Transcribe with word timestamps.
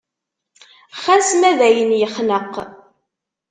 Xas 1.01 1.29
ma 1.39 1.51
dayen 1.59 1.91
yexneq. 1.99 2.53